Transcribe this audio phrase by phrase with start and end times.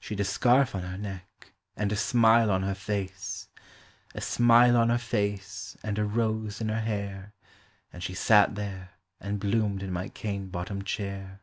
[0.00, 3.48] She 'd a scarf on her neck, and a smile on her face!
[4.14, 7.34] A smile on her face, and a rose in her hair,
[7.92, 11.42] And she sat there, and bloomed in my cane bot tomed chair.